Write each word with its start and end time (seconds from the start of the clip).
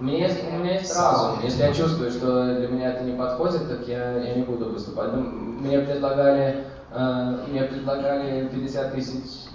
Мне 0.00 0.20
есть, 0.20 0.44
у 0.44 0.56
меня 0.58 0.74
есть 0.74 0.94
разум. 0.96 1.40
Если 1.42 1.62
я 1.62 1.72
чувствую, 1.72 2.10
что 2.10 2.54
для 2.54 2.68
меня 2.68 2.92
это 2.92 3.04
не 3.04 3.16
подходит, 3.16 3.68
так 3.68 3.86
я, 3.88 4.18
я 4.18 4.34
не 4.34 4.42
буду 4.42 4.70
выступать. 4.70 5.12
Ну, 5.12 5.22
мне 5.22 5.80
предлагали, 5.80 6.66
э, 6.92 7.44
мне 7.48 7.64
предлагали 7.64 8.48
50 8.48 8.92
тысяч 8.92 9.48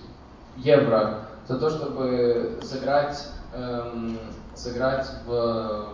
евро 0.58 1.22
за 1.48 1.60
то, 1.60 1.70
чтобы 1.70 2.60
сыграть, 2.62 3.28
эм, 3.54 4.20
сыграть 4.54 5.08
в 5.26 5.94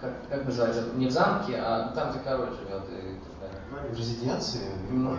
как, 0.00 0.12
как 0.30 0.44
называется, 0.46 0.84
не 0.94 1.06
в 1.06 1.10
замке, 1.10 1.56
а 1.62 1.92
там, 1.94 2.10
где 2.10 2.20
король 2.20 2.50
живет 2.50 2.84
и 2.88 3.18
так 3.20 3.50
далее. 3.50 3.92
В 3.92 3.98
резиденции? 3.98 4.68
Ну, 4.90 5.16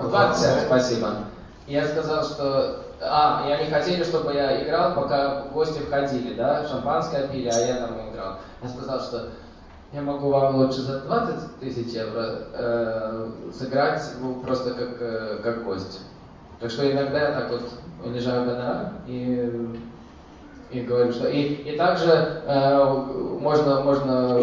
в 0.00 0.08
дворце, 0.08 0.62
спасибо. 0.66 1.24
Я 1.66 1.86
сказал, 1.86 2.24
что... 2.24 2.84
А, 3.00 3.44
и 3.48 3.52
они 3.52 3.70
хотели, 3.70 4.04
чтобы 4.04 4.32
я 4.32 4.62
играл, 4.64 4.94
пока 4.94 5.42
гости 5.52 5.80
входили, 5.80 6.34
да, 6.34 6.66
шампанское 6.66 7.28
пили, 7.28 7.48
а 7.48 7.58
я 7.58 7.86
там 7.86 8.10
играл. 8.10 8.38
Я 8.62 8.68
сказал, 8.68 9.00
что 9.00 9.30
я 9.92 10.02
могу 10.02 10.30
вам 10.30 10.56
лучше 10.56 10.80
за 10.82 11.00
20 11.00 11.58
тысяч 11.60 11.92
евро 11.92 12.38
э, 12.52 13.30
сыграть 13.52 14.02
ну, 14.20 14.36
просто 14.36 14.74
как, 14.74 14.96
э, 15.00 15.40
как 15.42 15.64
гость. 15.64 16.00
Так 16.60 16.70
что 16.70 16.90
иногда 16.90 17.28
я 17.28 17.32
так 17.32 17.50
вот 17.50 17.62
унижаю 18.04 18.46
гонорар 18.46 18.92
и 19.06 19.78
и 20.72 20.80
говорю, 20.80 21.12
что 21.12 21.28
и, 21.28 21.42
и 21.42 21.76
также 21.76 22.42
э, 22.46 22.94
можно, 23.40 23.82
можно 23.82 24.38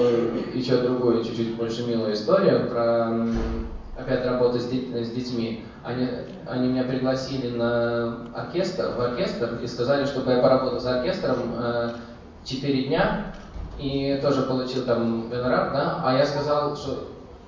еще 0.54 0.78
другую, 0.78 1.24
чуть-чуть 1.24 1.56
больше 1.56 1.88
милую 1.88 2.14
историю 2.14 2.70
про 2.70 3.26
опять 4.02 4.26
работу 4.26 4.60
с, 4.60 4.66
деть, 4.66 4.90
с 4.94 5.12
детьми. 5.12 5.66
Они, 5.84 6.08
они 6.48 6.68
меня 6.70 6.84
пригласили 6.84 7.56
на 7.56 8.28
оркестр, 8.36 8.94
в 8.98 9.02
оркестр 9.02 9.60
и 9.62 9.68
сказали, 9.68 10.06
чтобы 10.06 10.32
я 10.32 10.42
поработал 10.42 10.80
с 10.80 10.86
оркестром 10.86 11.56
э, 11.58 11.92
4 12.46 12.84
дня 12.84 13.34
и 13.78 14.20
тоже 14.22 14.44
получил 14.44 14.86
там 14.86 15.30
гонорар, 15.30 15.72
да, 15.72 16.02
а 16.04 16.14
я 16.14 16.26
сказал, 16.26 16.76
что 16.76 17.08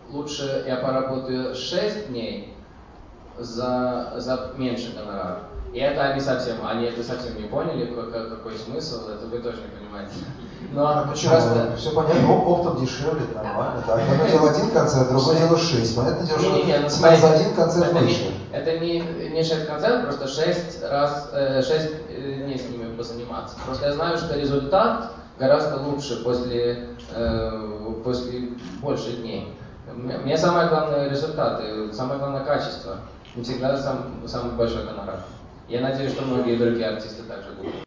лучше 0.09 0.63
я 0.67 0.77
поработаю 0.77 1.55
6 1.55 2.07
дней 2.09 2.53
за, 3.37 4.13
за 4.17 4.51
меньше 4.57 4.93
гонорар. 4.95 5.50
И 5.73 5.79
это 5.79 6.01
они 6.03 6.19
совсем, 6.19 6.57
они 6.65 6.85
это 6.85 7.01
совсем 7.01 7.37
не 7.37 7.47
поняли, 7.47 7.85
какой, 7.85 8.29
какой 8.29 8.57
смысл, 8.57 9.07
это 9.09 9.25
вы 9.27 9.39
тоже 9.39 9.57
не 9.61 9.79
понимаете. 9.79 10.15
Но 10.73 10.85
а 10.85 11.07
почему? 11.09 11.31
Просто... 11.31 11.75
Все 11.77 11.91
понятно, 11.91 12.33
оптом 12.33 12.81
дешевле, 12.81 13.21
нормально. 13.33 13.81
Так, 13.85 14.01
одно 14.01 14.27
дело 14.27 14.51
один 14.51 14.71
концерт, 14.71 15.09
другое 15.09 15.37
дело 15.37 15.57
шесть. 15.57 15.95
Понятно 15.95 16.25
дело, 16.25 16.39
что 16.39 16.49
не, 16.51 16.63
не, 16.63 16.77
ну, 16.77 16.89
за 16.89 17.33
один 17.33 17.53
концерт 17.55 17.87
это 17.87 17.99
выше. 17.99 18.33
Не, 18.51 18.57
это 18.57 18.79
не, 18.79 18.99
не 19.29 19.43
шесть 19.43 19.65
концертов, 19.65 20.17
просто 20.17 20.27
шесть 20.27 20.83
раз, 20.83 21.29
э, 21.31 21.61
шесть 21.61 21.91
э, 22.09 22.43
дней 22.43 22.57
с 22.57 22.69
ними 22.69 22.95
позаниматься. 22.95 23.55
Просто 23.65 23.87
я 23.87 23.93
знаю, 23.93 24.17
что 24.17 24.37
результат 24.37 25.11
гораздо 25.39 25.77
лучше 25.77 26.23
после, 26.23 26.89
э, 27.13 27.93
после 28.03 28.49
больше 28.81 29.13
дней. 29.13 29.57
Мне 29.93 30.37
самое 30.37 30.69
главное 30.69 31.09
результаты, 31.09 31.91
самое 31.93 32.19
главное 32.19 32.43
качество. 32.43 32.97
Не 33.35 33.43
всегда 33.43 33.77
сам, 33.77 34.21
самый 34.27 34.53
большой 34.53 34.85
гонорар. 34.85 35.19
Я 35.71 35.79
надеюсь, 35.79 36.11
что 36.11 36.23
многие 36.23 36.57
другие 36.57 36.85
артисты 36.85 37.23
также 37.23 37.51
будут. 37.53 37.73